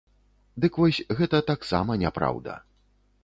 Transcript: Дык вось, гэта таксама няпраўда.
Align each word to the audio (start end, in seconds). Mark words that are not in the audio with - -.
Дык 0.63 0.79
вось, 0.83 0.99
гэта 1.19 1.43
таксама 1.51 1.99
няпраўда. 2.05 2.57